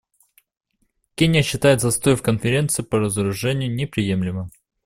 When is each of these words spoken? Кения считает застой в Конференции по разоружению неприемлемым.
Кения 1.13 1.43
считает 1.43 1.79
застой 1.79 2.15
в 2.15 2.23
Конференции 2.23 2.81
по 2.81 2.97
разоружению 2.97 3.69
неприемлемым. 3.75 4.49